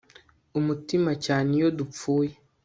umutima 0.59 1.11
cyane 1.25 1.49
iyo 1.59 1.69
dupfuye 1.77 2.33